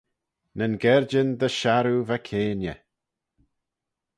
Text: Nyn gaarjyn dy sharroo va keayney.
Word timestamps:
Nyn 0.57 0.75
gaarjyn 0.81 1.29
dy 1.39 1.49
sharroo 1.57 2.01
va 2.07 2.17
keayney. 2.27 2.79